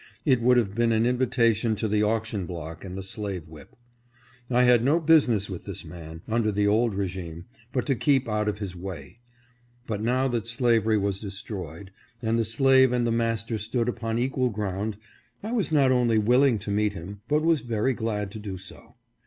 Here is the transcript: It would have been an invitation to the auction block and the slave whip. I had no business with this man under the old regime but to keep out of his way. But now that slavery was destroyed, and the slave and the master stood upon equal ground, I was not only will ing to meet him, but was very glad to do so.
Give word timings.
It 0.25 0.41
would 0.41 0.57
have 0.57 0.73
been 0.73 0.91
an 0.91 1.05
invitation 1.05 1.75
to 1.75 1.87
the 1.87 2.01
auction 2.01 2.47
block 2.47 2.83
and 2.83 2.97
the 2.97 3.03
slave 3.03 3.47
whip. 3.47 3.75
I 4.49 4.63
had 4.63 4.83
no 4.83 4.99
business 4.99 5.47
with 5.47 5.65
this 5.65 5.85
man 5.85 6.23
under 6.27 6.51
the 6.51 6.65
old 6.65 6.95
regime 6.95 7.45
but 7.71 7.85
to 7.85 7.93
keep 7.93 8.27
out 8.27 8.49
of 8.49 8.57
his 8.57 8.75
way. 8.75 9.19
But 9.85 10.01
now 10.01 10.27
that 10.29 10.47
slavery 10.47 10.97
was 10.97 11.21
destroyed, 11.21 11.91
and 12.19 12.39
the 12.39 12.43
slave 12.45 12.91
and 12.91 13.05
the 13.05 13.11
master 13.11 13.59
stood 13.59 13.87
upon 13.87 14.17
equal 14.17 14.49
ground, 14.49 14.97
I 15.43 15.51
was 15.51 15.71
not 15.71 15.91
only 15.91 16.17
will 16.17 16.41
ing 16.41 16.57
to 16.57 16.71
meet 16.71 16.93
him, 16.93 17.21
but 17.27 17.43
was 17.43 17.61
very 17.61 17.93
glad 17.93 18.31
to 18.31 18.39
do 18.39 18.57
so. 18.57 18.95